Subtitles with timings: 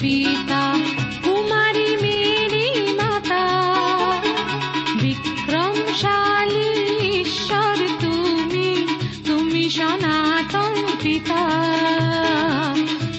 [0.00, 0.62] পিতা
[1.24, 2.68] কুমারী মেরি
[2.98, 3.44] মাতা
[5.02, 6.70] বিক্রমশালী
[7.22, 8.68] ঈশ্বর তুমি
[9.26, 11.42] তুমি সনাতন পিতা।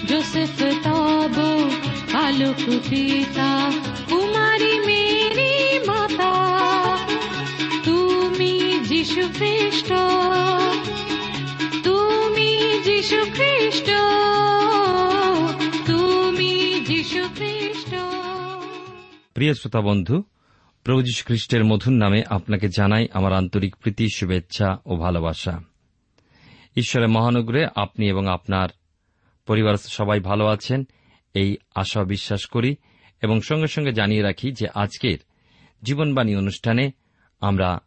[0.08, 1.36] জোসেফ তব
[2.24, 3.50] আলোক পিতা
[19.40, 20.22] প্রিয় শ্রোতা বন্ধু,
[20.84, 25.62] প্রভু খ্রিস্টের মধুর নামে আপনাকে জানাই আমার আন্তরিক প্রীতি, শুভেচ্ছা ও ভালোবাসা।
[26.76, 28.68] ঈশ্বরের মহানগরে আপনি এবং আপনার
[29.46, 30.84] পরিবার সবাই ভালো আছেন,
[31.34, 32.76] এই আশা বিশ্বাস করি
[33.22, 35.18] এবং সঙ্গে সঙ্গে জানিয়ে রাখি যে আজকের
[35.82, 36.90] জীবনবাণী অনুষ্ঠানে
[37.40, 37.78] আমরা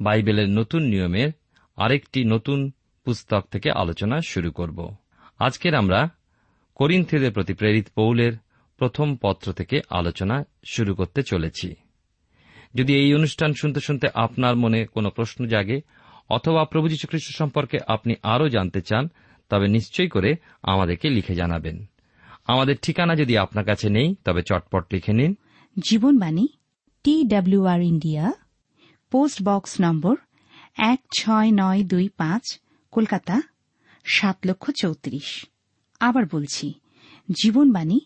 [0.00, 1.32] বাইবেলের নতুন নিয়মের
[1.76, 2.72] আরেকটি নতুন
[3.04, 4.94] পুস্তক থেকে আলোচনা শুরু করব।
[5.38, 6.08] আজকের আমরা
[6.74, 8.32] করিন্থীয়দের প্রতি প্রেরিত পৌলের
[8.82, 11.74] প্রথম পত্র থেকে আলোচনা শুরু করতে চলেছি।
[12.74, 15.80] যদি এই অনুষ্ঠান শুনতে শুনতে আপনার মনে কোনো প্রশ্ন জাগে,
[16.28, 19.08] অথবা প্রভু যীশু খ্রিস্ট সম্পর্কে আপনি আরও জানতে চান,
[19.48, 21.90] তবে নিশ্চয়ই করে আমাদেরকে লিখে জানাবেন।
[22.44, 25.38] আমাদের ঠিকানা যদি আপনার কাছে নেই, তবে চটপট লিখে নিন।
[25.78, 26.48] Jibonbani
[27.04, 28.32] T W R India,
[29.10, 30.16] post box number
[30.76, 32.60] এক ছয় নয় দুই পাঁচ,
[32.90, 33.40] কলকাতা,
[34.04, 35.46] সাত লক্ষ চৌত্রিশ।
[36.00, 36.74] আবার বলছি,
[37.42, 38.00] Jibonbani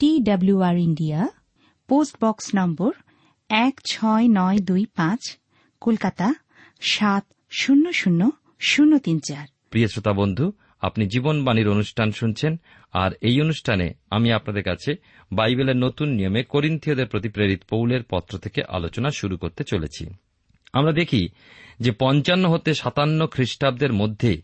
[0.00, 1.28] T W R India
[1.88, 2.92] post box number
[3.50, 5.38] এক ছয় নয় দুই পাঁচ,
[5.80, 6.34] কলকাতা
[6.80, 12.56] সাত শূন্য শূন্য শূন্য তিন চার। প্রিয় শ্রোতা বন্ধু, আপনি জীবনবাণীর অনুষ্ঠান শুনছেন,
[12.92, 14.96] আর এই অনুষ্ঠানে আমি আপনাদের কাছে
[15.32, 20.06] বাইবেলের নতুন নিয়মে করিন্থীয়দের প্রতি প্রেরিত পৌলের পত্র থেকে আলোচনা শুরু করতে চলেছি।
[20.72, 21.28] আমরা দেখি
[21.80, 24.42] যে পঞ্চান্ন হতে সাতান্ন খ্রিস্টাব্দের মধ্যে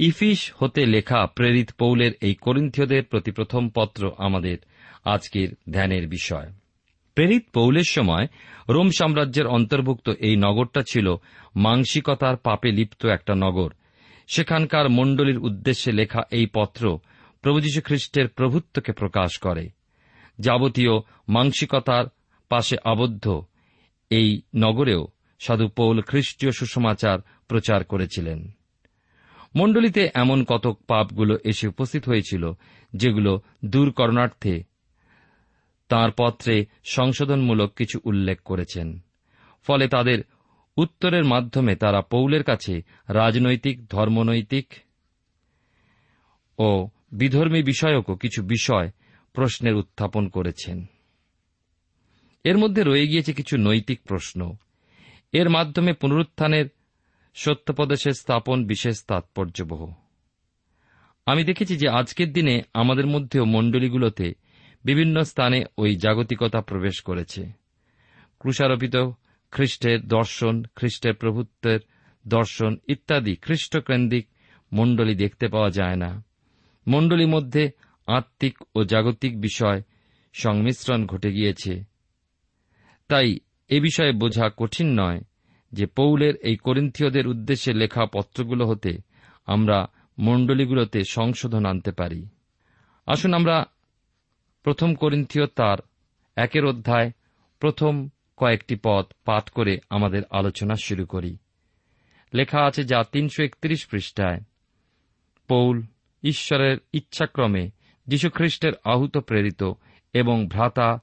[0.00, 4.58] ইফিস হতে লেখা প্রেরিত পৌলের এই করিন্থীয়দের প্রতি প্রথম পত্র আমাদের
[5.04, 6.52] আজকের ধ্যানের বিষয়।
[7.14, 8.26] প্রেরিত পৌলের সময়
[8.68, 11.14] রোম সাম্রাজ্যের অন্তর্ভুক্ত এই নগরটা ছিল
[11.56, 13.72] মাংসিকতার পাপে লিপ্ত একটা নগর।
[14.26, 16.98] সেখানকার মণ্ডলীর উদ্দেশ্যে লেখা এই পত্র
[17.42, 19.68] প্রভু যীশু খ্রিস্টের প্রভুত্বকে প্রকাশ করে।
[20.38, 20.92] যাবতীয়
[21.28, 22.04] মাংসিকতার
[22.48, 23.42] পাশে আবদ্ধ
[24.10, 25.08] এই নগরেও
[25.40, 27.18] সাধু পৌল খ্রিস্টীয় সুসমাচার
[27.48, 28.50] প্রচার করেছিলেন।
[29.56, 32.52] মণ্ডলীতে এমন কতক পাপগুলো এসে উপস্থিত হয়েছিল,
[32.92, 34.64] যেগুলো দূর করণার্থে
[35.88, 39.00] তাঁর পত্রে সংশোধনমূলক কিছু উল্লেখ করেছেন।
[39.62, 40.18] ফলে তাদের
[40.76, 44.74] উত্তরের মাধ্যমে তারা পৌলের কাছে রাজনৈতিক, ধর্মনৈতিক
[46.58, 48.90] ও বিধর্মী বিষয়কও কিছু বিষয়
[49.32, 50.86] প্রশ্নের উত্থাপন করেছেন।
[52.44, 54.56] এর মধ্যে রয়ে গিয়েছে কিছু নৈতিক প্রশ্ন।
[55.32, 56.66] এর মাধ্যমে পুনরুত্থানের
[57.34, 59.92] সত্যপদেশের স্থাপন বিশেষ তাৎপর্যবহ।
[61.26, 64.34] আমি দেখেছি যে আজকের দিনে আমাদের মধ্যেও মণ্ডলীগুলোতে
[64.84, 67.50] বিভিন্ন স্থানে ওই জাগতিকতা প্রবেশ করেছে।
[68.38, 68.96] ক্রুষারোপিত
[69.50, 71.80] খ্রিস্টের দর্শন, খ্রিস্টের প্রভুত্বের
[72.28, 74.28] দর্শন ইত্যাদি খ্রিস্টকেন্দ্রিক
[74.72, 76.24] মণ্ডলী দেখতে পাওয়া যায় না।
[76.86, 77.70] মণ্ডলীর মধ্যে
[78.06, 79.82] আত্মিক ও জাগতিক বিষয়
[80.32, 81.84] সংমিশ্রণ ঘটে গিয়েছে।
[83.08, 83.38] তাই
[83.68, 85.20] এ বিষয়ে বোঝা কঠিন নয়
[85.72, 88.98] যে পৌলের এই করিন্থীয়দের উদ্দেশ্যে লেখা পত্রগুলো হতে
[89.46, 89.86] আমরা
[90.18, 92.28] মণ্ডলীগুলোতে সংশোধন আনতে পারি।
[93.06, 93.66] আসুন আমরা
[94.62, 95.78] প্রথম করিন্থীয় তার
[96.36, 97.10] একের অধ্যায়
[97.60, 101.36] প্রথম কয়েকটি পদ পাঠ করে আমাদের আলোচনা শুরু করি।
[102.34, 104.40] লেখা আছে যা তিনশো একত্রিশ পৃষ্ঠায়।
[105.48, 105.82] পৌল
[106.22, 107.70] ঈশ্বরের ইচ্ছাক্রমে
[108.06, 109.72] যীশুখ্রিস্টের আহুত প্রেরিত
[110.12, 110.98] এবং ভ্রাতা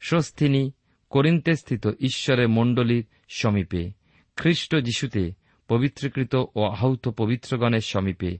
[0.00, 0.70] স্বস্তিনী
[1.10, 4.05] করিন্তে স্থিত ঈশ্বরের মণ্ডলীর সমীপে
[4.36, 5.32] খ্রিস্ট যিশুতে
[5.68, 8.38] পবিত্রকৃত ও আহত পবিত্রগণের সমীপে,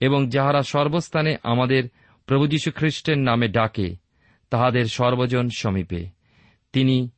[0.00, 1.84] এবং যাহারা সর্বস্থানে আমাদের
[2.26, 3.96] প্রভু যীশু খ্রিস্টের নামে ডাকে,
[4.50, 6.08] তাহাদের সর্বজন সমীপে।
[6.72, 7.10] তিনি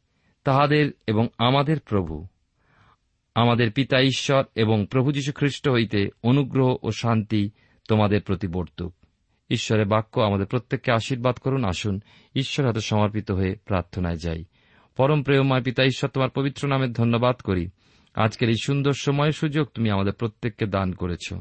[0.45, 2.27] তাহাদের এবং আমাদের প্রভু।
[3.35, 7.51] আমাদের পিতা ঈশ্বর এবং প্রভু যীশু খ্রিস্ট হইতে অনুগ্রহ ও শান্তি
[7.89, 8.95] তোমাদের প্রতি বর্তুক।
[9.51, 12.01] ঈশ্বরের বাক্য আমাদের প্রত্যেককে আশীর্বাদ করুন, আসুন,
[12.35, 14.45] ঈশ্বর হাতে সমর্পিত হয়ে প্রার্থনায় যাই।
[14.97, 17.69] পরম প্রেমময় পিতা ঈশ্বর তোমার পবিত্র নামের ধন্যবাদ করি।
[18.19, 21.35] আজকের এই সুন্দর সময় সুযোগ তুমি আমাদের প্রত্যেককে দান করেছ।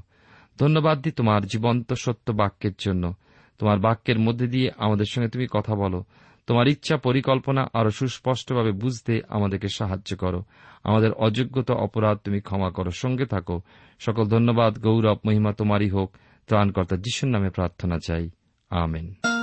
[0.60, 3.14] ধন্যবাদ দি তোমার জীবন্ত সত্য বাক্যের জন্য।
[3.58, 6.04] তোমার বাক্যের মধ্যে দিয়ে আমাদের সঙ্গে তুমি কথা বলো।
[6.48, 10.44] তোমার ইচ্ছা পরিকল্পনা আরও সুস্পষ্টভাবে বুঝতে আমাদেরকে সাহায্য করো।
[10.84, 13.62] আমাদের অযোগ্যতা অপরাধ তুমি ক্ষমা করো। সঙ্গে থাকো।
[14.00, 18.30] সকল ধন্যবাদ, গৌরব, মহিমা তোমারই হোক। ত্রাণকর্তা যিশুর নামে প্রার্থনা চাই।
[18.70, 19.37] আমেন।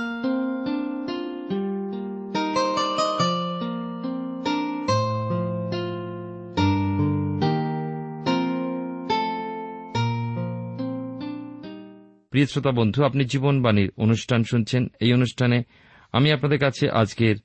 [12.45, 15.63] প্রিয় শ্রোতা বন্ধু, আপনি জীবনবাণীর অনুষ্ঠান শুনছেন। এই অনুষ্ঠানে
[16.11, 17.35] আমি আপনাদের কাছে আজকের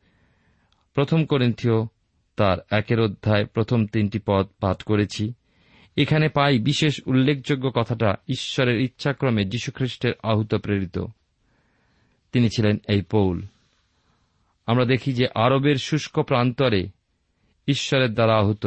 [0.94, 1.87] প্রথম করিন্থীয়
[2.37, 5.32] তার একের অধ্যায় প্রথম তিনটি পদ পাঠ করেছি।
[5.97, 10.99] এখানে পাই বিশেষ উল্লেখযোগ্য কথাটা, ঈশ্বরের ইচ্ছাক্রমে যীশুখ্রিস্টের আহুত প্রেরিত।
[12.32, 13.43] তিনি ছিলেন এই পৌল।
[14.67, 16.88] আমরা দেখি যে আরবের শুষ্ক প্রান্তরে
[17.69, 18.67] ঈশ্বরের দ্বারা আহুত,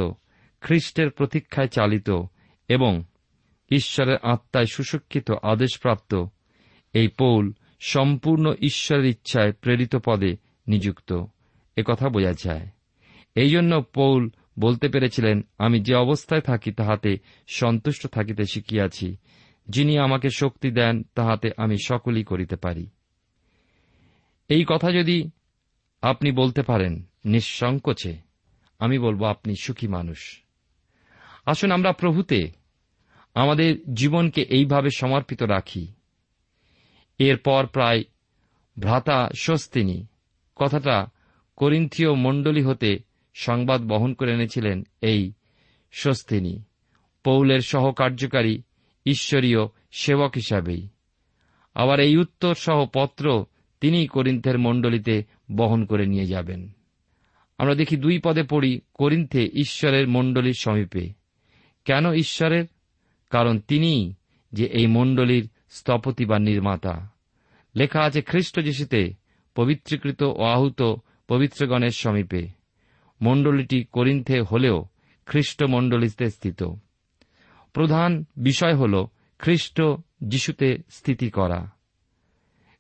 [0.62, 2.10] খ্রিস্টের প্রতীক্ষায় চালিত
[2.68, 3.04] এবং
[3.76, 6.26] ঈশ্বরের আত্মায় সুশিক্ষিত আদেশপ্রাপ্ত।
[6.94, 10.38] এই পৌল সম্পূর্ণ ঈশ্বরের ইচ্ছায় প্রেরিত পদে
[10.68, 11.26] নিযুক্ত।
[11.88, 12.68] কথা বোঝা যায়।
[13.36, 14.30] এই জন্য পৌল
[14.60, 17.18] বলতে পেরেছিলেন, আমি যে অবস্থায় থাকি, তাহাতে
[17.48, 19.18] সন্তুষ্ট থাকিতে শিখিয়াছি।
[19.70, 22.90] যিনি আমাকে শক্তি দেন, তাহাতে আমি সকলই করিতে পারি।
[24.48, 25.30] এই কথা যদি
[26.02, 28.18] আপনি বলতে পারেন, নিঃসংকোচে,
[28.80, 30.44] আমি বলব আপনি সুখী মানুষ।
[31.46, 32.63] আসুন আমরা প্রভুতে
[33.34, 35.88] আমাদের জীবনকে এইভাবে সমর্পিত রাখি।
[37.18, 38.04] এরপর প্রায়
[38.80, 40.06] ভ্রাতা স্বস্তিনী,
[40.56, 41.08] কথাটা
[41.56, 43.00] করিন্থীয় মণ্ডলী হতে
[43.34, 45.32] সংবাদ বহন করে এনেছিলেন এই
[45.92, 46.60] স্বস্তিনী,
[47.24, 48.62] পৌলের সহকার্যকারী,
[49.06, 49.60] ঈশ্বরীয়
[49.92, 50.88] সেবক হিসাবেই।
[51.76, 53.46] আবার এই উত্তর সহ পত্র
[53.82, 55.24] তিনি করিন্থের মণ্ডলীতে
[55.56, 56.72] বহন করে নিয়ে যাবেন।
[57.58, 61.10] আমরা দেখি দুই পদে পড়ি করিন্থে ঈশ্বরের মণ্ডলীর সমীপে।
[61.86, 62.66] কেন ঈশ্বরের?
[63.34, 64.16] কারণ তিনি
[64.52, 67.10] যে এই মণ্ডলীর স্থপতি বা নির্মাতা।
[67.76, 69.14] লেখা আছে, খ্রিস্ট যিশুতে
[69.56, 70.82] পবিত্রীকৃত ও আহুত
[71.28, 72.48] পবিত্রগণের সমীপে।
[73.22, 74.86] মণ্ডলীটি করিন্থে হলেও
[75.26, 76.64] খ্রিস্ট মণ্ডলীতে স্থিত।
[77.74, 79.06] প্রধান বিষয় হল
[79.40, 79.82] খ্রিস্ট
[80.24, 81.70] যিশুতে স্থিতি করা।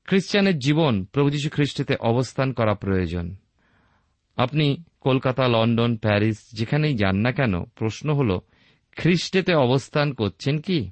[0.06, 3.36] খ্রিস্টানের জীবন প্রভু যীশু খ্রিস্টতে অবস্থান করা প্রয়োজন।
[4.36, 8.40] আপনি কলকাতা, লন্ডন, প্যারিস যেখানেই যান না কেন, প্রশ্ন হল
[8.96, 10.92] খ্রিস্টেতে অবস্থান করছেন কি?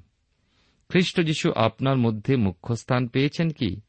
[0.88, 3.80] খ্রিস্ট যিশু আপনার মধ্যে মুখ্য স্থান পেয়েছেন কি?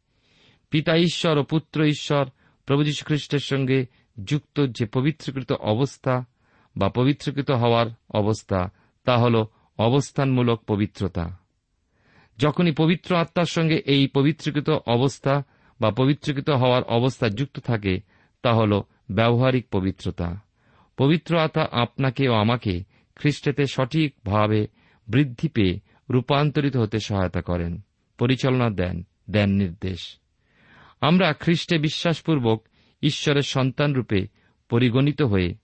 [0.70, 2.26] পিতা ঈশ্বর ও পুত্র ঈশ্বর,
[2.66, 3.86] প্রভু যীশু খ্রিস্টের সঙ্গে
[4.24, 6.26] যুক্ত যে পবিত্রকৃত অবস্থা
[6.78, 8.70] বা পবিত্রকৃত হওয়ার অবস্থা,
[9.04, 9.46] তা হল
[9.78, 11.38] অবস্থানমূলক পবিত্রতা।
[12.38, 15.44] যখনই পবিত্র আত্মার সঙ্গে এই পবিত্রকৃত অবস্থা
[15.82, 18.00] বা পবিত্রকৃত হওয়ার অবস্থা যুক্ত থাকে,
[18.42, 18.82] তা হল
[19.12, 20.40] ব্যবহারিক পবিত্রতা।
[20.98, 24.68] পবিত্র আত্মা আপনাকে ও আমাকে খ্রিস্টেতে সঠিকভাবে
[25.08, 27.82] বৃদ্ধি পেয়ে রূপান্তরিত হতে সহায়তা করেন।
[28.18, 30.18] পরিচালনা দেন দেন নির্দেশ।
[31.02, 32.68] আমরা খ্রিস্টে বিশ্বাসপূর্বক
[33.02, 34.28] ঈশ্বরের সন্তান রূপে
[34.70, 35.56] পরিগণিত হয়ে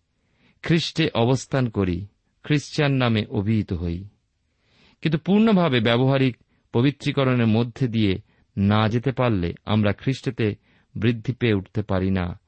[0.63, 2.07] খ্রিস্টে অবস্থান করি,
[2.43, 4.07] খ্রিস্টান নামে অভিহিত হই।
[5.01, 6.37] কিন্তু পূর্ণভাবে ব্যবহারিক
[6.73, 8.21] পবিত্রীকরণের মধ্যে দিয়ে
[8.57, 10.55] না যেতে পারলে আমরা খ্রিস্টেতে
[10.95, 12.39] বৃদ্ধি পেয়ে উঠতে পারি না।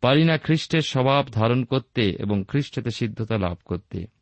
[0.00, 4.15] পারি না খ্রিস্টের স্বভাব ধারণ করতে এবং খ্রিস্টেতে সিদ্ধতা লাভ করতে।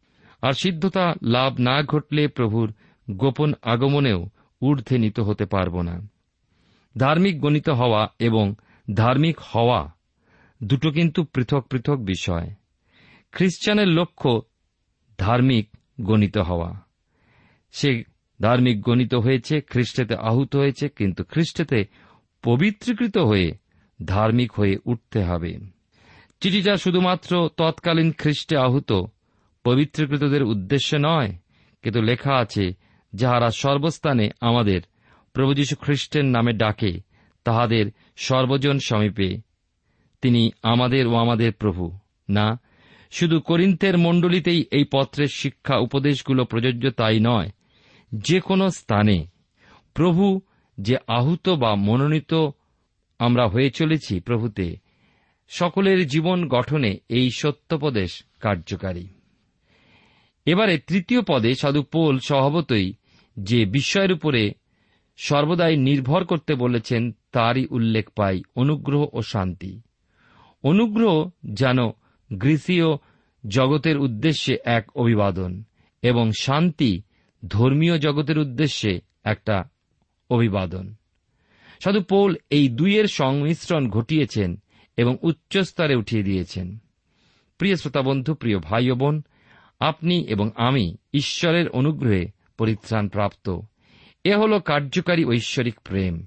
[0.44, 2.68] আর সিদ্ধতা লাভ না ঘটলে প্রভুর
[3.10, 4.20] গোপন আগমনেও
[4.62, 5.94] ঊর্ধ্বে নিত হতে পারব না।
[6.98, 8.54] ধার্মিক গণিত হওয়া এবং
[8.94, 9.80] ধার্মিক হওয়া
[10.60, 12.48] দুটো কিন্তু পৃথক পৃথক বিষয়।
[13.32, 14.30] খ্রিস্টানের লক্ষ্য
[15.18, 15.66] ধার্মিক
[16.00, 16.70] গণিত হওয়া।
[17.72, 17.90] সে
[18.42, 21.80] ধার্মিক গণিত হয়েছে, খ্রিস্টেতে আহুত হয়েছে, কিন্তু খ্রিস্টেতে
[22.42, 23.48] পবিত্রীকৃত হয়ে
[24.04, 25.52] ধার্মিক হয়ে উঠতে হবে।
[26.40, 28.90] চিঠিটা শুধুমাত্র তৎকালীন খ্রিস্টে আহুত
[29.64, 31.32] পবিত্রকৃতদের উদ্দেশ্যে নয়,
[31.82, 32.74] কিন্তু লেখা আছে,
[33.14, 34.80] যাহারা সর্বস্থানে আমাদের
[35.32, 37.00] প্রভু যীশু খ্রিস্টের নামে ডাকে,
[37.44, 39.40] তাহাদের সর্বজন সমীপে।
[40.22, 41.98] তিনি আমাদের ও আমাদের প্রভু।
[42.30, 42.60] না,
[43.10, 47.50] শুধু করিন্তের মণ্ডলীতেই এই পত্রের শিক্ষা উপদেশগুলো প্রযোজ্য তাই নয়
[48.14, 49.26] যে কোনো স্থানে।
[49.94, 50.40] প্রভু
[50.80, 52.34] যে আহুত বা মনোনীত
[53.18, 54.76] আমরা হয়ে চলেছি প্রভুতে,
[55.48, 59.08] সকলের জীবন গঠনে এই সত্যপদেশ কার্যকারী।
[60.46, 62.92] এবারে তৃতীয় পদে সাধু পোল স্বভাবতই
[63.36, 64.54] যে বিস্ময়ের উপরে
[65.16, 69.80] সর্বদাই নির্ভর করতে বলেছেন তারই উল্লেখ পাই অনুগ্রহ ও শান্তি।
[70.62, 71.78] অনুগ্রহ যেন
[72.32, 72.86] গ্রীসীয়
[73.48, 75.64] জগতের উদ্দেশ্যে এক অভিবাদন
[76.02, 77.02] এবং শান্তি
[77.48, 79.64] ধর্মীয় জগতের উদ্দেশ্যে একটা
[80.30, 80.94] অভিবাদন।
[81.84, 84.60] সাধু পৌল এই দুইয়ের সংমিশ্রণ ঘটিয়েছেন
[84.96, 86.78] এবং উচ্চস্তরে উঠিয়ে দিয়েছেন।
[87.58, 89.22] প্রিয় শ্রোতাবন্ধু প্রিয় ভাই বোন
[89.80, 92.26] আপনি এবং আমি ঈশ্বরের অনুগ্রহে
[92.58, 93.60] পরিত্রাণ প্রাপ্ত।
[94.24, 96.26] এ হল কার্যকারী ঐশ্বরিক প্রেম।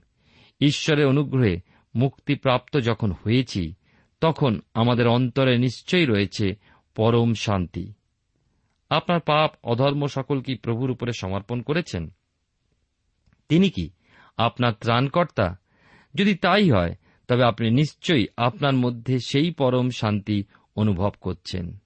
[0.61, 1.59] ঈশ্বরের অনুগ্রহে
[1.95, 3.73] মুক্তিপ্রাপ্ত যখন হয়েছি,
[4.21, 6.55] তখন আমাদের অন্তরে নিশ্চয়ই রয়েছে
[6.95, 7.93] পরম শান্তি।
[8.89, 12.09] আপনার পাপ, অধর্ম সকল কি প্রভুর উপরে সমর্পণ করেছেন?
[13.49, 13.89] তিনি কি
[14.37, 15.57] আপনার ত্রাণকর্তা?
[16.15, 16.95] যদি তাই হয়,
[17.27, 20.43] তবে আপনি নিশ্চয়ই আপনার মধ্যে সেই পরম শান্তি
[20.75, 21.77] অনুভব করছেন।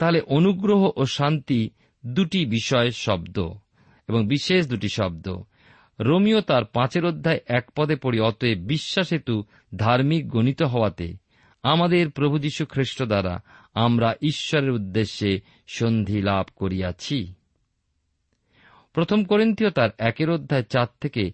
[0.00, 1.70] তাহলে অনুগ্রহ ও শান্তি
[2.06, 3.36] দুটি বিষয় শব্দ
[4.08, 5.26] এবং বিশেষ দুটি শব্দ।
[6.00, 9.44] রোমিও তার পাঁচের অধ্যায় এক পদে পড়ি, অতএব বিশ্বাস হেতু
[9.76, 11.16] ধার্মিক গণিত হওয়াতে
[11.62, 13.40] আমাদের প্রভু যীশু খ্রিস্ট দ্বারা
[13.74, 17.34] আমরা ঈশ্বরের উদ্দেশ্যে সন্ধি লাভ করিয়াছি।
[18.92, 21.32] প্রথম করিন্থীয় তার একের অধ্যায় চার থেকে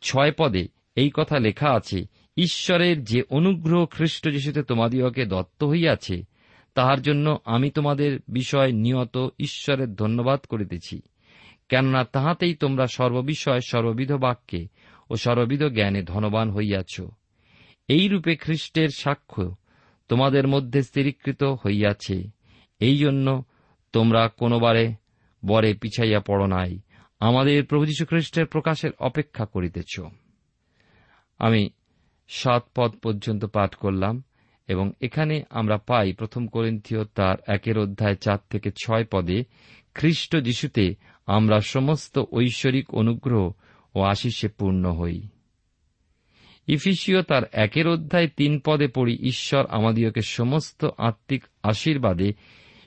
[0.00, 6.35] ছয় পদে এই কথা লেখা আছে, ঈশ্বরের যে অনুগ্রহ খ্রিস্ট যিশুতে তোমাদিওকে দত্ত হইয়াছে
[6.76, 11.02] তাহার জন্য আমি তোমাদের বিষয় নিয়ত ঈশ্বরের ধন্যবাদ করিতেছি।
[11.68, 14.68] কেননা তাহাতেই তোমরা সর্ববিষয় সর্ববিধ বাক্যে
[15.10, 17.00] ও সর্ববিধ জ্ঞানে ধনবান হইয়াছ।
[17.88, 19.56] এই রূপে খ্রিস্টের সাক্ষ্য
[20.08, 22.30] তোমাদের মধ্যে স্থিরীকৃত হইয়াছে।
[22.80, 23.44] এই জন্য
[23.92, 24.94] তোমরা কোনোবারে
[25.44, 26.80] বরে পিছাইয়া পড় নাই।
[27.20, 30.00] আমাদের প্রভু খ্রিস্টের প্রকাশের অপেক্ষা করিতেছ।
[31.38, 31.70] আমি
[32.28, 34.22] সাত পদ পর্যন্ত পাঠ করলাম।
[34.68, 39.44] এবং এখানে আমরা পাই প্রথম করিন্থীয় তার একের অধ্যায় চার থেকে ছয় পদে,
[39.94, 40.94] খ্রিস্ট যিশুতে
[41.26, 43.52] আমরা সমস্ত ঐশ্বরিক অনুগ্রহ
[43.94, 45.28] ও আশিসে পূর্ণ হই।
[46.66, 52.32] ইফিসীয় তার একের অধ্যায় তিন পদে পড়ি, ঈশ্বর আমাদিওকে সমস্ত আত্মিক আশীর্বাদে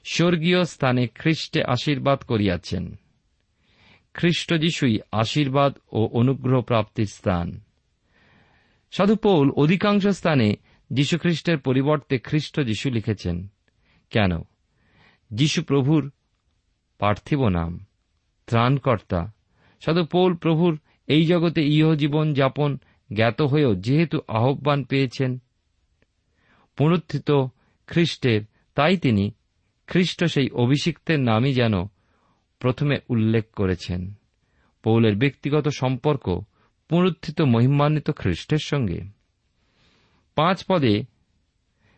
[0.04, 2.96] স্বর্গীয় স্থানে খ্রিস্টে আশীর্বাদ করিয়াছেন।
[4.14, 7.60] খ্রিস্ট যিশুই আশীর্বাদ ও অনুগ্রহ প্রাপ্তির স্থান।
[8.92, 10.54] সাধু পৌল অধিকাংশ স্থানে
[10.90, 13.48] যীশুখ্রিস্টের পরিবর্তে খ্রিস্ট যীশু লিখেছেন,
[14.10, 14.32] কেন?
[15.34, 16.12] যীশু প্রভুর
[17.00, 17.86] পার্থিব নাম,
[18.48, 19.32] ত্রাণকর্তা।
[19.80, 22.78] সাধু পৌল প্রভুর এই জগতে ইহ জীবন যাপন
[23.14, 25.40] জ্ঞাত হয়েও যেহেতু আহ্বান পেয়েছেন,
[26.76, 27.32] পুনরুত্থিত
[27.88, 28.42] খ্রিস্টের,
[28.76, 29.32] তাই তিনি
[29.88, 31.74] খ্রিস্ট সেই অভিষিক্তের নামই যেন
[32.60, 34.14] প্রথমে উল্লেখ করেছেন।
[34.84, 36.42] পৌলের ব্যক্তিগত সম্পর্ক
[36.90, 39.19] পুনরুত্থিত মহিমান্বিত খ্রিস্টের সঙ্গে।
[40.40, 41.04] পাঁচ পদে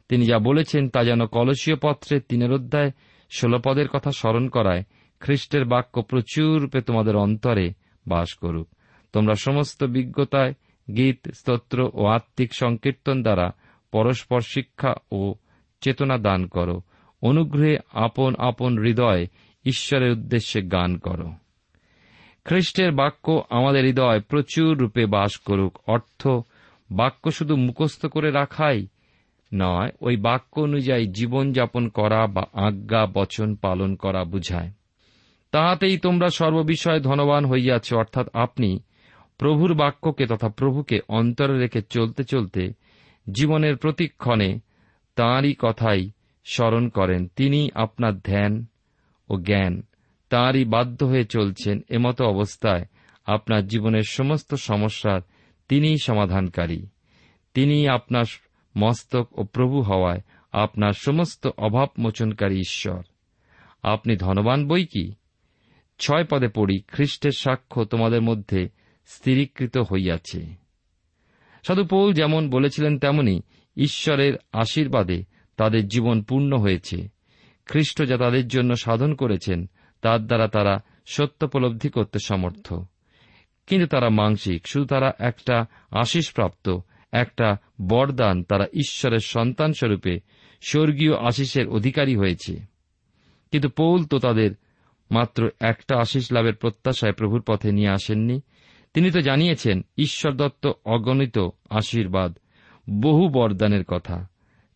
[0.10, 2.92] তিনি যা বলেছেন তা যেন কলসীয় পত্রে তিনের অধ্যায়
[3.38, 4.84] ষোল পদের কথা স্মরণ করায়,
[5.20, 7.74] খ্রিস্টের বাক্য প্রচুর রূপে তোমাদের অন্তরে
[8.08, 8.68] বাস করুক।
[9.14, 10.54] তোমরা সমস্ত বিজ্ঞতায়,
[10.96, 13.52] গীত, স্তোত্র ও আত্মিক সংকীর্তন দ্বারা
[13.92, 15.36] পরস্পর শিক্ষা ও
[15.82, 16.82] চেতনা দান করো।
[17.22, 19.28] অনুগ্রহে আপন আপন হৃদয়
[19.66, 21.34] ঈশ্বরের উদ্দেশ্যে গান করো।
[22.46, 26.28] খ্রিস্টের বাক্য আমাদের হৃদয় প্রচুর রূপে বাস করুক। অর্থ
[26.92, 28.88] বাক্য শুধু মুখস্থ করে রাখাই
[29.54, 34.72] নয়, ওই বাক্য অনুযায়ী জীবনযাপন করা বা আজ্ঞা, বচন পালন করা বুঝায়।
[35.52, 38.84] তাহাতেই তোমরা সর্ববিষয়ে ধনবান হইয়াছ, অর্থাৎ আপনি
[39.38, 42.74] প্রভুর বাক্যকে তথা প্রভুকে অন্তরে রেখে চলতে চলতে
[43.32, 44.60] জীবনের প্রতিক্ষণে
[45.16, 46.12] তাঁরই কথাই
[46.46, 48.66] স্মরণ করেন। তিনি আপনার ধ্যান
[49.30, 49.84] ও জ্ঞান,
[50.30, 52.86] তাঁরই বাধ্য হয়ে চলছেন। এমতো অবস্থায়
[53.26, 55.22] আপনার জীবনের সমস্ত সমস্যার
[55.72, 56.86] তিনিই সমাধানকারী।
[57.54, 58.26] তিনি আপনার
[58.78, 63.04] মস্তক ও প্রভু হওয়ায় আপনার সমস্ত অভাব মোচনকারী ঈশ্বর।
[63.84, 65.14] আপনি ধনবান বই কি?
[66.00, 68.70] ছয় পদে পড়ি, খ্রিস্টের সাক্ষ্য তোমাদের মধ্যে
[69.06, 70.46] স্থিরীকৃত হইয়াছে।
[71.68, 73.42] সাধু পৌল যেমন বলেছিলেন তেমনি
[73.78, 75.24] ঈশ্বরের আশীর্বাদে
[75.58, 77.10] তাদের জীবন পূর্ণ হয়েছে।
[77.66, 79.70] খ্রিস্ট যা তাদের জন্য সাধন করেছেন,
[80.02, 82.74] তার দ্বারা তারা সত্যপলব্ধি করতে সমর্থ।
[83.68, 86.78] কিন্তু তারা মাংসিক, শুধু তারা একটা আশিসপ্রাপ্ত,
[87.12, 90.20] একটা বরদান তারা ঈশ্বরের সন্তান স্বরূপে
[90.62, 92.60] স্বর্গীয় আশিসের অধিকারী হয়েছে।
[93.52, 94.52] কিন্তু পৌল তো তাদের
[95.12, 98.42] মাত্র একটা আশিস লাভের প্রত্যাশায় প্রভুর পথে নিয়ে আসেননি।
[98.94, 101.40] তিনি তো জানিয়েছেন, ঈশ্বর দত্ত অগণিত
[101.70, 102.38] আশীর্বাদ,
[102.90, 104.28] বহু বরদানের কথা।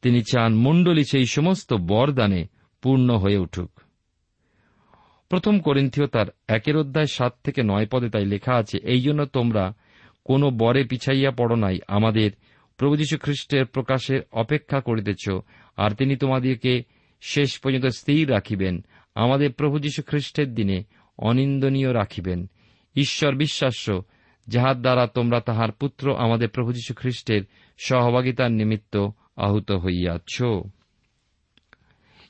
[0.01, 2.47] তিনি চান মণ্ডলী সেই সমস্ত বরদানে
[2.81, 3.81] পূর্ণ হয়ে উঠুক।
[5.29, 9.73] প্রথম করিন্থীয় তার একের অধ্যায় সাত থেকে নয় পদে তাই লেখা আছে, এই জন্য তোমরা
[10.25, 12.31] কোনো বরে পিছাইয়া পড়ো নাই, আমাদের
[12.77, 15.29] প্রভু যীশু খ্রিস্টের প্রকাশের অপেক্ষা করিতেছ,
[15.77, 16.83] আর তিনি তোমাদিগকে
[17.21, 20.83] শেষ পর্যন্ত স্থির রাখিবেন। আমাদের প্রভু যীশু খ্রিস্টের দিনে
[21.17, 22.49] অনিন্দনীয় রাখিবেন।
[22.95, 24.03] ঈশ্বর বিশ্বাস্য,
[24.47, 27.41] যাহার দ্বারা তোমরা তাহার পুত্র আমাদের প্রভু যীশু খ্রিস্টের
[27.77, 30.43] সহভাগিতার নিমিত্ত আহত হইয়াছ।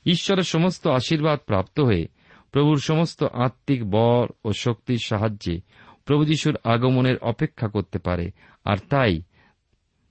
[0.05, 2.07] ঈশ্বরের সমস্ত আশীর্বাদ প্রাপ্ত হয়ে
[2.55, 5.61] প্রভুর সমস্ত আত্মিক বর ও শক্তির সাহায্যে
[6.05, 8.31] প্রভু যীশুর আগমনের অপেক্ষা করতে পারে,
[8.65, 9.21] আর তাই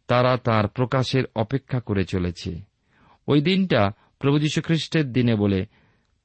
[0.07, 2.61] তারা তার প্রকাশের অপেক্ষা করে চলেছে।
[3.27, 5.67] ওই দিনটা প্রভু যীশু খ্রিস্টের দিনে বলে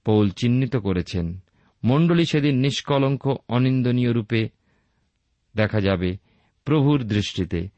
[0.05, 1.39] পৌল চিহ্নিত করেছেন।
[1.83, 4.49] মণ্ডলী সেদিন নিষ্কলঙ্ক, অনিন্দনীয় রূপে
[5.55, 6.17] দেখা যাবে
[6.65, 7.69] প্রভুর দৃষ্টিতে।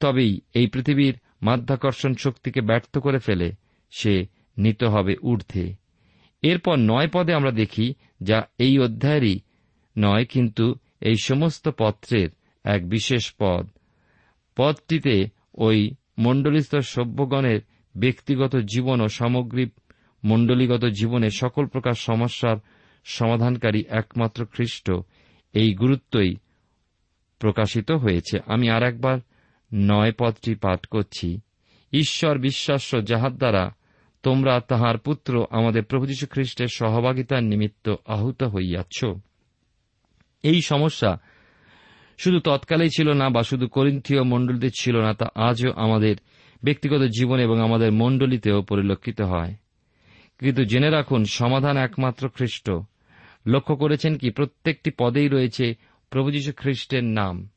[0.00, 3.52] তবেই এই পৃথিবীর মাধ্যাকর্ষণ শক্তিকে ব্যর্থ করে ফেলে
[3.90, 4.26] সে
[4.58, 5.79] নিত হবে ঊর্ধ্বে।
[6.42, 9.40] এরপর নয় পদে আমরা দেখি যা এই অধ্যায়েরই
[9.98, 12.28] নয়, কিন্তু এই সমস্ত পত্রের
[12.64, 13.68] এক বিশেষ পদ।
[14.56, 17.60] পদটিতে ওই মণ্ডলীস্থ সভ্যগণের
[17.96, 19.72] ব্যক্তিগত জীবন ও সামগ্রিক
[20.24, 22.56] মণ্ডলীগত জীবনে সকল প্রকার সমস্যার
[23.04, 24.92] সমাধানকারী একমাত্র খ্রিস্ট।
[25.52, 26.36] এই গুরুত্বই
[27.38, 29.18] প্রকাশিত হয়েছে। আমি আর একবার
[29.74, 31.40] নয় পদটি পাঠ করছি।
[31.92, 33.70] ঈশ্বর বিশ্বাস্য যাহার দ্বারা
[34.22, 39.04] তোমরা তাহার পুত্র আমাদের প্রভু যীশু খ্রিস্টের সহভাগিতার নিমিত্ত আহত হইয়াছ।
[40.42, 41.18] এই সমস্যা
[42.18, 46.16] শুধু তৎকালেই ছিল না, বা শুধু করিন্থীয় মণ্ডলীতে ছিল না, তা আজও আমাদের
[46.64, 49.54] ব্যক্তিগত জীবন এবং আমাদের মণ্ডলীতেও পরিলক্ষিত হয়।
[50.38, 52.70] কিন্তু জেনে রাখুন, সমাধান একমাত্র খ্রিস্ট।
[53.46, 55.74] লক্ষ্য করেছেন কি, প্রত্যেকটি পদেই রয়েছে
[56.10, 57.48] প্রভু যীশু খ্রিস্টের নাম।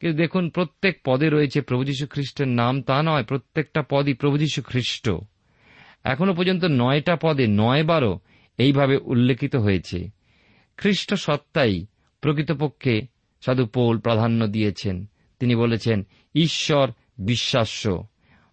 [0.00, 4.62] কিন্তু দেখুন, প্রত্যেক পদে রয়েছে প্রভু যীশু খ্রিস্টের নাম, তা নয়, প্রত্যেকটা পদই প্রভু যীশু
[4.62, 5.10] খ্রিস্ট
[6.06, 8.20] এখনও পর্যন্ত নয়টা পদে নয় বারও
[8.58, 10.10] এইভাবে উল্লেখিত হয়েছে।
[10.76, 11.86] খ্রিস্ট সত্তাই
[12.20, 13.06] প্রকৃতপক্ষে
[13.40, 15.06] সাধু পৌল প্রাধান্য দিয়েছেন।
[15.40, 18.06] তিনি বলেছেন, ঈশ্বর বিশ্বাস্য।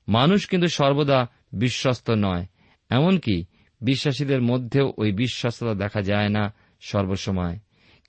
[0.07, 2.45] মানুষ কিন্তু সর্বদা বিশ্বস্ত নয়।
[2.89, 3.45] এমনকি
[3.81, 7.59] বিশ্বাসীদের মধ্যেও ওই বিশ্বস্ততা দেখা যায় না সর্বসময়।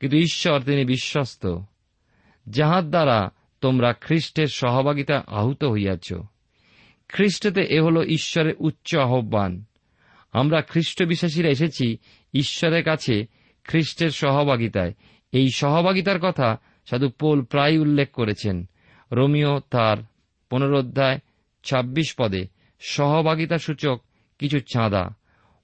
[0.01, 1.59] কিন্তু ঈশ্বর তিনি বিশ্বস্ত।
[2.49, 6.13] যাহার দ্বারা তোমরা খ্রিস্টের সহভাগিতা আহুত হইয়াছ
[7.09, 9.65] খ্রিস্টতে এ হল ঈশ্বরের উচ্চ আহ্বান।
[10.33, 11.99] আমরা খ্রিস্ট বিশ্বাসীরা এসেছি
[12.35, 13.27] ঈশ্বরের কাছে
[13.65, 14.93] খ্রিস্টের সহভাগিতায়।
[15.33, 18.69] এই সহভাগিতার কথা সাধু পোল প্রায় উল্লেখ করেছেন।
[19.13, 19.97] রোমিও তার
[20.51, 21.19] পুনরোধ্যায়
[21.65, 22.47] ছাব্বিশ পদে
[22.81, 24.01] সহভাগিতা সূচক
[24.39, 25.15] কিছু চাঁদা।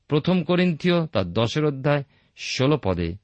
[0.09, 2.05] প্রথম করিন্থীয় তার দশের অধ্যায়
[2.37, 3.17] ষোল পদে।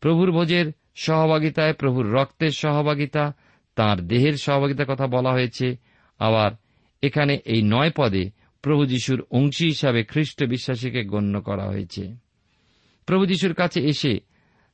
[0.00, 3.32] প্রভুর ভোজের সহভাগিতায় প্রভুর রক্তের সহভাগিতা,
[3.74, 5.76] তার দেহের সহভাগিতার কথা বলা হয়েছে।
[6.18, 6.52] আবার
[7.02, 8.30] এখানে এই নয় পদে
[8.62, 12.16] প্রভু যিশুর অংশী হিসাবে খ্রিস্ট বিশ্বাসীকে গণ্য করা হয়েছে।
[13.06, 14.20] প্রভু যিশুর কাছে এসে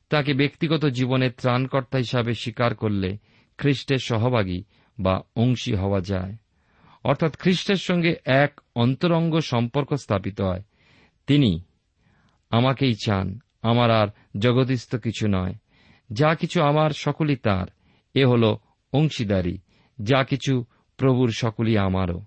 [0.09, 3.17] তাকে ব্যক্তিগত জীবনের ত্রাণকর্তা হিসাবে স্বীকার করলে
[3.57, 4.63] খ্রিস্টের সহভাগী
[4.99, 6.35] বা অংশী হওয়া যায়।
[7.03, 10.63] অর্থাৎ খ্রিস্টের সঙ্গে এক অন্তরঙ্গ সম্পর্ক স্থাপিত হয়।
[11.27, 11.63] তিনি
[12.49, 14.07] আমাকেই চান, আমার আর
[14.39, 15.55] জগদীস্থ কিছু নয়।
[16.11, 17.67] যা কিছু আমার সকলই তার,
[18.13, 18.57] এ হল
[18.93, 19.57] অংশীদারি।
[20.03, 20.65] যা কিছু
[20.99, 22.19] প্রভুর সকলই আমারও।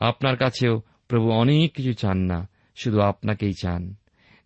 [0.00, 0.74] আপনার কাছেও
[1.08, 2.38] প্রভু অনেক কিছু চান না,
[2.76, 3.82] শুধু আপনাকেই চান।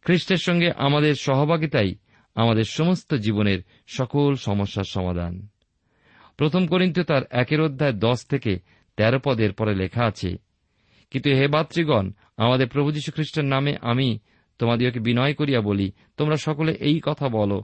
[0.05, 1.91] খ্রিস্টের সঙ্গে আমাদের সহভাগিতাই
[2.37, 5.35] আমাদের সমস্ত জীবনের সকল সমস্যার সমাধান।
[6.39, 8.53] প্রথম করিন্ত তার একের অধ্যায় দশ থেকে
[8.99, 10.31] তেরো পদের পরে লেখা আছে,
[11.13, 14.09] কিন্তু হে বাত্রীগণ আমাদের প্রভু যীশু খ্রিস্টের নামে আমি
[14.61, 17.59] তোমাদিওকে বিনয় করিয়া বলি, তোমরা সকলে এই কথা বলো,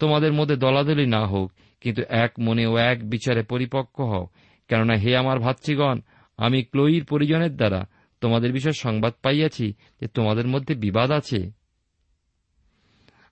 [0.00, 1.48] তোমাদের মধ্যে দলাদলি না হোক,
[1.82, 4.24] কিন্তু এক মনে ও এক বিচারে পরিপক্ক হও
[4.70, 6.00] কেননা হে আমার ভাতৃগণ,
[6.36, 7.86] আমি ক্লোইর পরিজনের দ্বারা
[8.20, 11.50] তোমাদের বিষয়ে সংবাদ পাইয়াছি যে তোমাদের মধ্যে বিবাদ আছে।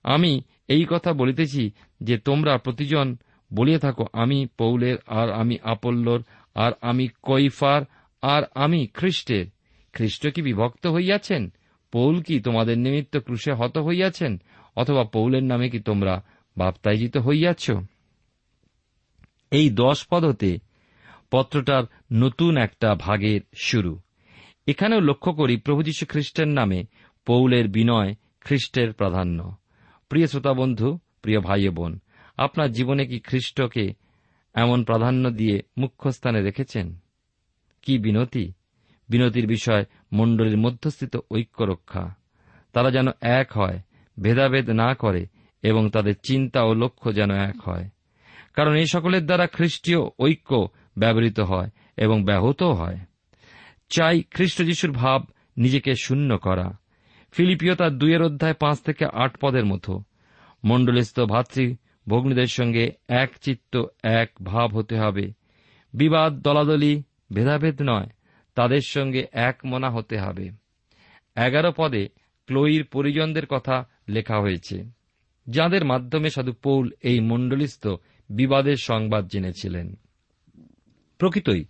[0.02, 1.70] আমি এই কথা বলিতেছি
[2.00, 3.16] যে তোমরা প্রতিজন
[3.54, 6.22] বলিয়া থাকো, আমি পৌলের, আর আমি আপল্লর,
[6.54, 7.82] আর আমি কৈফার,
[8.22, 9.46] আর আমি খ্রিস্টের।
[9.92, 11.52] খ্রিস্ট কি বিভক্ত হইয়াছেন?
[11.92, 14.40] পৌল কি তোমাদের নিমিত্ত ক্রুশে হত হইয়াছেন?
[14.76, 16.24] অথবা পৌলের নামে কি তোমরা
[16.56, 17.70] বাপ্তাইজিত হইয়াছ?
[19.50, 20.67] এই দশ পদ হতে
[21.30, 23.98] পত্রটার নতুন একটা ভাগের শুরু।
[24.66, 26.84] এখানেও লক্ষ্য করি প্রভু যীশু খ্রিস্টের নামে
[27.26, 29.54] পৌলের বিনয় খ্রিস্টের প্রাধান্য।
[30.08, 31.98] প্রিয় শ্রোতা বন্ধু প্রিয় ভাই বোন
[32.36, 33.94] আপনার জীবনে কি খ্রিস্টকে
[34.54, 36.98] এমন প্রাধান্য দিয়ে মুখ্য স্থানে রেখেছেন?
[37.82, 38.52] কি বিনতি?
[39.08, 42.14] বিনতির বিষয় মণ্ডলীর মধ্যস্থিত ঐক্য রক্ষা
[42.72, 43.80] তারা যেন এক হয়,
[44.22, 45.26] ভেদাভেদ না করে
[45.62, 47.88] এবং তাদের চিন্তা ও লক্ষ্য যেন এক হয়।
[48.54, 52.98] কারণ এই সকলের দ্বারা খ্রিস্টীয় ঐক্য ব্যবহৃত হয় এবং ব্যাহতও হয়।
[53.88, 56.76] চাই খ্রিস্ট যিশুর ভাব নিজেকে শূন্য করা।
[57.32, 60.02] ফিলিপিও তার দুইয়ের অধ্যায় পাঁচ থেকে আট পদের মতো।
[60.64, 61.74] মণ্ডলস্থ ভাতৃ
[62.08, 65.32] ভগ্নীদের সঙ্গে এক চিত্ত, এক ভাব হতে হবে।
[65.94, 68.08] বিবাদ, দলাদলি, ভেদাভেদ নয়,
[68.54, 70.50] তাদের সঙ্গে এক মনা হতে হবে।
[71.36, 72.08] এগারো পদে
[72.46, 74.84] ক্লোইর পরিজনদের কথা লেখা হয়েছে,
[75.46, 77.86] যাদের মাধ্যমে সাধু পৌল এই মণ্ডলিস্থ
[78.30, 79.98] বিবাদের সংবাদ জেনেছিলেন।
[81.18, 81.64] প্রকৃতই,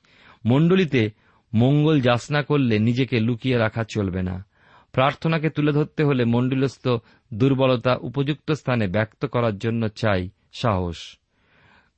[0.44, 1.10] মণ্ডলীতে
[1.54, 4.46] মঙ্গল যাচনা করলে নিজেকে লুকিয়ে রাখা চলবে না।
[4.92, 6.88] প্রার্থনাকে তুলে ধরতে হলে মণ্ডলস্থ
[7.34, 11.18] দুর্বলতা উপযুক্ত স্থানে ব্যক্ত করার জন্য চাই সাহস।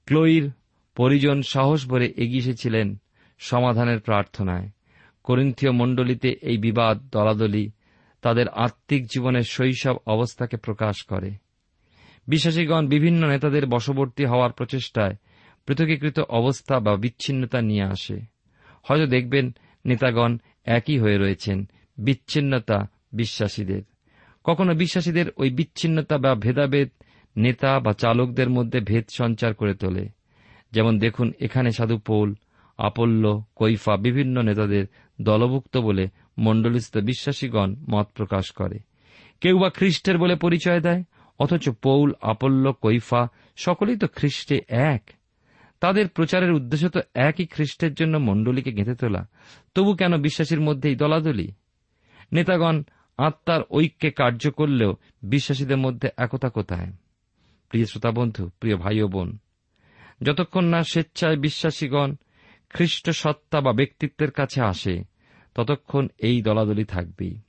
[0.07, 0.51] ক্লোইর
[0.97, 3.01] পরিজন সাহস ভরে এগিয়ে এসেছিলেন
[3.39, 4.69] সমাধানের প্রার্থনায়।
[5.23, 7.71] করিন্থীয় মণ্ডলীতে এই বিবাদ, দলাদলি
[8.23, 11.31] তাদের আত্মিক জীবনের শৈশব অবস্থাকে প্রকাশ করে।
[12.29, 15.17] বিশ্বাসীগণ, বিভিন্ন নেতাদের বশবর্তী হওয়ার প্রচেষ্টায়
[15.71, 18.21] পৃথকীকৃত অবস্থা বা বিচ্ছিন্নতা নিয়ে আসে।
[18.83, 19.55] হয়তো দেখবেন
[19.87, 23.83] নেতাগণ একই হয়ে রয়েছেন, বিচ্ছিন্নতা বিশ্বাসীদের।
[24.45, 26.91] কখনো বিশ্বাসীদের ওই বিচ্ছিন্নতা বা ভেদাভেদ
[27.37, 30.09] নেতা বা চালকদের মধ্যে ভেদ সঞ্চার করে তোলে।
[30.73, 32.35] যেমন দেখুন, এখানে সাধু পৌল,
[32.79, 34.87] আপল্য, কৈফা বিভিন্ন নেতাদের
[35.21, 38.79] দলভুক্ত বলে মণ্ডলিস্থ বিশ্বাসীগণ মত প্রকাশ করে।
[39.41, 41.05] কেউ বা খ্রিস্টের বলে পরিচয় দেয়,
[41.39, 45.20] অথচ পৌল, আপল্য, কৈফা সকলেই তো খ্রিস্টে এক।
[45.81, 49.27] তাদের প্রচারের উদ্দেশ্য তো একই খ্রিস্টের জন্য মণ্ডলীকে গেঁথে তোলা।
[49.75, 51.53] তবু কেন বিশ্বাসীর মধ্যেই দলাদলি?
[52.33, 52.83] নেতাগণ
[53.19, 56.93] আত্মার ঐক্যে কার্য করলেও বিশ্বাসীদের মধ্যে একতা কোথায়?
[57.69, 59.39] প্রিয় শ্রোতা বন্ধু, প্রিয় ভাই ও বোন,
[60.23, 62.15] যতক্ষণ না স্বেচ্ছায় বিশ্বাসীগণ
[62.69, 65.05] খ্রিস্ট সত্তা বা ব্যক্তিত্বের কাছে আসে,
[65.55, 67.41] ততক্ষণ এই দলাদলি থাকবেই।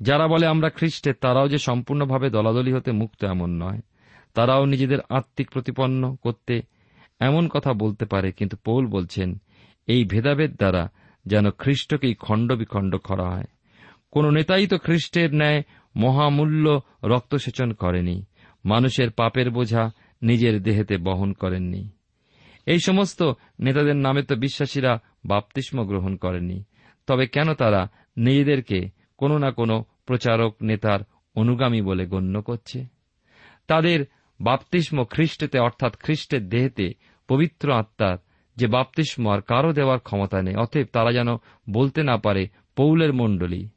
[0.00, 3.80] যারা বলে আমরা খ্রিস্টের তারাও যে সম্পূর্ণভাবে দলাদলি হতে মুক্ত এমন নয়।
[4.34, 6.62] তারাও নিজেদের আত্মিক প্রতিপন্ন করতে
[7.20, 9.38] এমন কথা বলতে পারে, কিন্তু পৌল বলছেন,
[9.86, 10.88] এই ভেদাভেদ দ্বারা
[11.26, 13.44] যেন খ্রিস্টকেই খণ্ড বিখণ্ড করা হয়।
[14.10, 15.62] কোন নেতাই তো খ্রিস্টের ন্যায়
[15.96, 18.24] মহামূল্য রক্তসেচন করেনি,
[18.64, 19.90] মানুষের পাপের বোঝা
[20.22, 21.88] নিজের দেহেতে বহন করেননি।
[22.66, 23.22] এই সমস্ত
[23.60, 26.64] নেতাদের নামে তো বিশ্বাসীরা বাপতিস্ম গ্রহণ করেনি
[27.06, 31.00] তবে কেন তারা নিজেদেরকে কোনো না কোনো প্রচারক নেতার
[31.34, 32.86] অনুগামী বলে গণ্য করছে?
[33.66, 34.04] তাদের
[34.40, 36.92] বাপতিস্ম খ্রিস্টেতে অর্থাৎ খ্রিস্টের দেহেতে
[37.28, 38.18] পবিত্র আত্মার
[38.56, 41.28] যে বাপতিস্ম আর কারও দেওয়ার ক্ষমতা নেই, অতএব তারা যেন
[41.70, 43.68] বলতে না পারে পৌলের মণ্ডলী।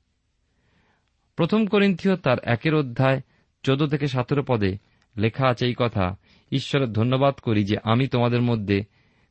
[1.36, 3.22] প্রথম করিন্থীয় তার একের অধ্যায়
[3.64, 4.78] চোদ্দ থেকে সতেরো পদে
[5.18, 6.16] লেখা আছে এই কথা
[6.52, 8.84] ঈশ্বরের ধন্যবাদ করি যে আমি তোমাদের মধ্যে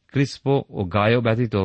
[0.07, 1.57] ক্রিস্প ও গায় ব্যতীত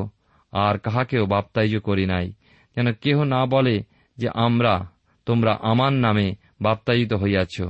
[0.52, 2.32] আর কাহাকেও বাপ্তাইজ করি নাই।
[2.76, 3.84] যেন কেহ না বলে
[4.18, 4.88] যে আমরা,
[5.26, 7.62] তোমরা আমার নামে বাপ্তায়িত হইয়াছ।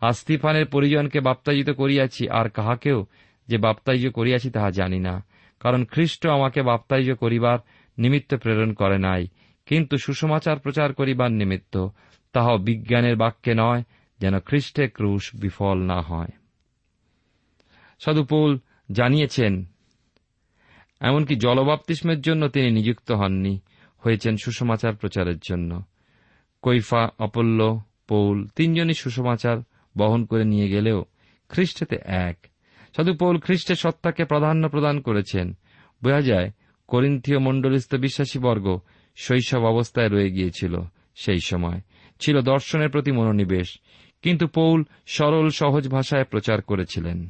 [0.00, 3.06] আর স্তিফানের পরিজনকে বাপ্তায়িত করিয়াছি, আর কাহাকেও
[3.48, 5.24] যে বাপ্তাইজ করিয়াছি তাহা জানি না।
[5.60, 7.58] কারণ খ্রিস্ট আমাকে বাপ্তাইজ করিবার
[7.98, 9.28] নিমিত্ত প্রেরণ করে নাই,
[9.66, 11.88] কিন্তু সুসমাচার প্রচার করিবার নিমিত্ত।
[12.32, 13.82] তাহাও বিজ্ঞানের বাক্যে নয়,
[14.20, 16.32] যেন খ্রিস্টের ক্রুশ বিফল না হয়।
[17.98, 18.58] সাধুপৌল
[18.92, 19.64] জানিয়েছেন,
[21.00, 23.60] এমনকি জলবাপ্তিস্মের জন্য তিনি নিযুক্ত হননি,
[23.98, 25.82] হয়েছেন সুসমাচার প্রচারের জন্য।
[26.62, 29.56] কৈফা অপল্য পৌল তিনজনই সুসমাচার
[29.98, 31.04] বহন করে নিয়ে গেলেও
[31.48, 32.46] খ্রিস্টেতে এক।
[32.96, 35.56] সাধু পৌল খ্রিস্টের সত্তাকে প্রাধান্য প্রদান করেছেন।
[36.02, 36.50] বোঝা যায়,
[36.88, 38.78] করিন্থীয় মণ্ডলিস্থ বিশ্বাসীবর্গ
[39.16, 40.76] শৈশব অবস্থায় রয়ে গিয়েছিল
[41.14, 41.80] সেই সময়।
[42.20, 43.78] ছিল দর্শনের প্রতি মনোনিবেশ,
[44.22, 47.28] কিন্তু পৌল সরল, সহজ ভাষায় প্রচার করেছিলেন।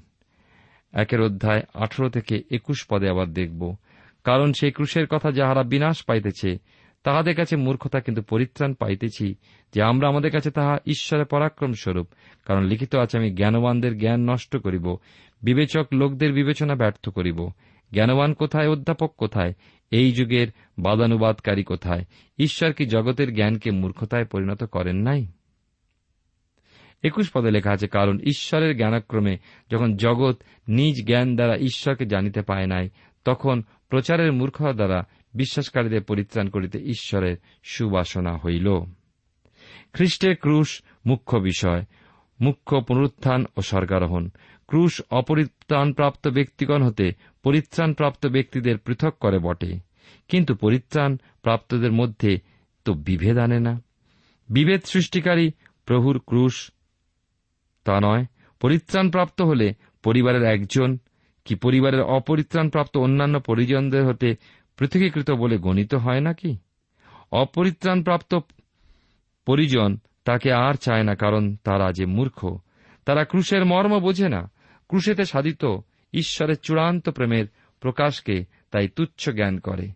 [0.92, 3.76] একের অধ্যায় আঠারো থেকে একুশ পদে আবার দেখব।
[4.24, 6.58] কারণ সেই ক্রুশের কথা যাহারা বিনাশ পাইতেছে
[7.08, 9.34] তাহাদের কাছে মূর্খতা কিন্তু পরিত্রাণ পাইতেছি
[9.74, 12.08] যে আমরা আমাদের কাছে তাহা ঈশ্বরের পরাক্রম স্বরূপ
[12.44, 14.96] কারণ লিখিত আছে, আমি জ্ঞানবানদের জ্ঞান নষ্ট করিব,
[15.42, 17.50] বিবেচক লোকদের বিবেচনা ব্যর্থ করিব।
[17.92, 19.52] জ্ঞানবান কোথায়, অধ্যাপক কোথায়?
[19.90, 22.04] এই যুগের বাদানুবাদকারী কোথায়?
[22.38, 25.26] ঈশ্বর কি জগতের জ্ঞানকে মূর্খতায় পরিণত করেন নাই?
[27.02, 29.38] একুশ পদে লেখা আছে, কারণ ঈশ্বরের জ্ঞানক্রমে
[29.72, 30.36] যখন জগৎ
[30.68, 32.88] নিজ জ্ঞান দ্বারা ঈশ্বরকে জানিতে পায় নাই,
[33.24, 35.02] তখন প্রচারের মূর্খতা দ্বারা
[35.34, 38.68] বিশ্বাসকারীদের পরিত্রাণ করিতে ঈশ্বরের সুবাসনা হইল।
[39.92, 41.82] খ্রিস্টের ক্রুশ মুখ্য বিষয়,
[42.40, 44.28] মুখ্য পুনরুত্থান ও স্বর্গারোহণ।
[44.68, 47.12] ক্রুশ অপরিত্রাণপ্রাপ্ত ব্যক্তিগণ হতে
[47.42, 49.78] পরিত্রাণপ্রাপ্ত ব্যক্তিদের পৃথক করে বটে,
[50.28, 52.38] কিন্তু পরিত্রাণ প্রাপ্তদের মধ্যে
[52.84, 53.82] তো বিভেদ আনে না।
[54.48, 55.50] বিভেদ সৃষ্টিকারী
[55.86, 56.70] প্রভুর ক্রুশ
[57.84, 58.24] তা নয়,
[58.60, 60.98] পরিত্রাণপ্রাপ্ত হলে পরিবারের একজন,
[61.44, 64.36] কি পরিবারের অপরিত্রাণপ্রাপ্ত অন্যান্য পরিজনদের হতে
[64.78, 66.58] পৃথকীকৃত বলে গণিত হয় নাকি
[67.32, 68.38] অপরিত্রাণপ্রাপ্ত
[69.46, 72.58] পরিজন তাকে আর চায় না, কারণ তারা যে মূর্খ,
[73.04, 74.50] তারা ক্রুশের মর্ম বোঝে না।
[74.88, 75.64] ক্রুশেতে সাধিত
[76.12, 77.46] ঈশ্বরের চূড়ান্ত প্রেমের
[77.80, 79.90] প্রকাশকে তাই তুচ্ছ জ্ঞান করে।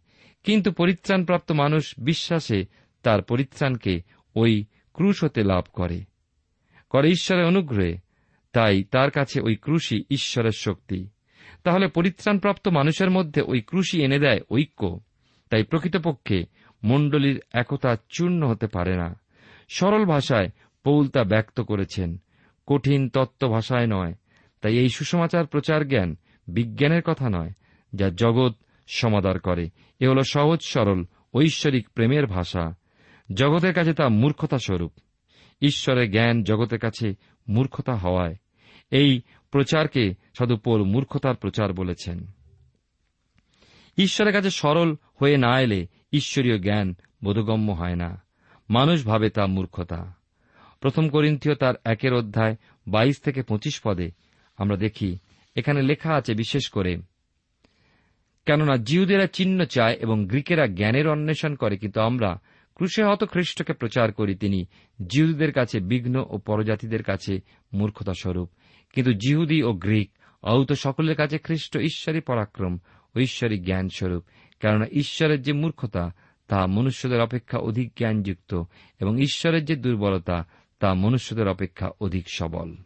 [0.44, 2.64] কিন্তু পরিত্রাণপ্রাপ্ত মানুষ বিশ্বাসে
[3.02, 4.02] তার পরিত্রাণকে
[4.34, 6.04] ওই ক্রুশ হতে লাভ করে।
[6.90, 7.98] করে ঈশ্বরের অনুগ্রহে,
[8.52, 11.08] তাই তার কাছে ওই ক্রুশই ঈশ্বরের শক্তি।
[11.64, 15.00] তাহলে পরিত্রাণপ্রাপ্ত মানুষের মধ্যে ওই ক্রুশই এনে দেয় ঐক্য।
[15.50, 16.44] তাই প্রকৃতপক্ষে
[16.84, 19.20] মণ্ডলীর একতা চূর্ণ হতে পারে না।
[19.68, 20.48] সরল ভাষায়
[20.84, 22.18] পৌল তা ব্যক্ত করেছেন।
[22.66, 24.14] কঠিন তত্ত্ব ভাষায় নয়।
[24.60, 26.16] তাই এই সুসমাচার প্রচার জ্ঞান
[26.48, 27.50] বিজ্ঞানের কথা নয়,
[27.94, 28.52] যা জগৎ
[28.86, 32.74] সমাদার করে। এ হল সহজ, সরল, ঐশ্বরিক প্রেমের ভাষা।
[33.34, 34.92] জগতের কাছে তা মূর্খতা স্বরূপ
[35.62, 37.14] ঈশ্বরের জ্ঞান জগতের কাছে
[37.48, 38.36] মূর্খতা হওয়ায়।
[38.90, 39.20] এই
[39.52, 42.26] প্রচারকে সাধুপোল মূর্খতার প্রচার বলেছেন।
[43.98, 48.22] ঈশ্বরের কাছে সরল হয়ে না এলে ঈশ্বরীয় জ্ঞান বোধগম্য হয় না।
[48.70, 50.14] মানুষ ভাবে তা মূর্খতা।
[50.80, 54.10] প্রথম করিন্থীয় তার একের অধ্যায় বাইশ থেকে পঁচিশ পদে
[54.56, 55.18] আমরা দেখি,
[55.56, 56.96] এখানে লেখা আছে বিশেষ করে,
[58.46, 62.40] কেননা জিউদেরা চিহ্ন চায় এবং গ্রিকেরা জ্ঞানের অন্বেষণ করে, কিন্তু আমরা
[62.74, 64.64] ক্রুশে হত খ্রিস্টকে প্রচার করি, তিনি
[65.06, 67.40] জিহুদের কাছে বিঘ্ন ও পরজাতিদের কাছে
[67.72, 68.50] মূর্খতা স্বরূপ
[68.92, 70.10] কিন্তু জিহুদি ও গ্রিক
[70.42, 72.78] আহত সকলের কাছে খ্রিস্ট ঈশ্বরী পরাক্রম
[73.16, 74.24] ও ঈশ্বরী জ্ঞান স্বরূপ
[74.60, 76.12] কেননা ঈশ্বরের যে মূর্খতা,
[76.48, 78.62] তা মনুষ্যদের অপেক্ষা অধিক জ্ঞানযুক্ত
[79.00, 80.44] এবং ঈশ্বরের যে দুর্বলতা,
[80.78, 82.76] তা মনুষ্যদের অপেক্ষা অধিক সবল।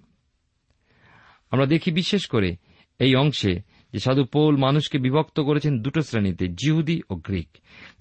[1.51, 2.57] আমরা দেখি বিশেষ করে
[2.99, 3.61] এই অংশে
[3.93, 7.49] যে সাধু পৌল মানুষকে বিভক্ত করেছেন দুটো শ্রেণীতে, জিহুদি ও গ্রিক।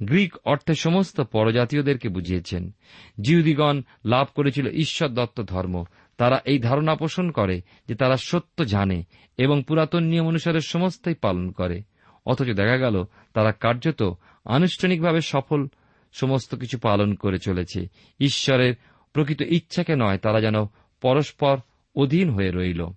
[0.04, 2.76] গ্রিক অর্থে সমস্ত পরজাতীয়দেরকে বুঝিয়েছেন।
[3.22, 5.86] জিহুদিগণ লাভ করেছিল ঈশ্বর দত্ত ধর্ম
[6.18, 9.04] তারা এই ধারণা পোষণ করে যে তারা সত্য জানে
[9.38, 11.82] এবং পুরাতন নিয়ম অনুসারে সমস্তই পালন করে।
[12.26, 15.68] অথচ দেখা গেল তারা কার্যত আনুষ্ঠানিকভাবে সফল
[16.14, 17.88] সমস্ত কিছু পালন করে চলেছে।
[18.20, 18.76] ঈশ্বরের
[19.14, 20.66] প্রকৃত ইচ্ছাকে নয়, তারা যেন
[21.02, 21.58] পরস্পর
[21.96, 22.88] অধীন হয়ে রইল।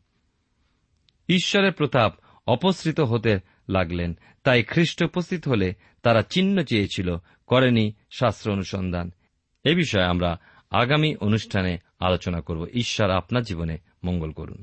[1.28, 2.14] ঈশ্বরের প্রতাপ
[2.46, 9.11] অপসৃত হতে লাগলেন, তাই খ্রিস্ট উপস্থিত হলে তারা চিহ্ন চেয়েছিল, করেনি শাস্ত্র অনুসন্ধান।
[9.64, 14.62] এ বিষয়ে আমরা আগামী অনুষ্ঠানে আলোচনা করব। ঈশ্বর আপনার জীবনে মঙ্গল করুন।